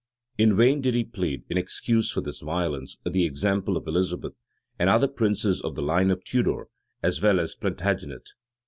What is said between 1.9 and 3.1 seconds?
for this violence,